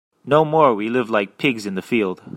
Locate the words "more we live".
0.43-1.11